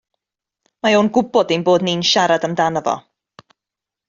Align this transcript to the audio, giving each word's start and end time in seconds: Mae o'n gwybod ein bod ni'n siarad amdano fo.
Mae 0.87 0.97
o'n 1.01 1.11
gwybod 1.17 1.53
ein 1.57 1.67
bod 1.67 1.85
ni'n 1.89 2.03
siarad 2.13 2.49
amdano 2.49 2.85
fo. 2.89 2.97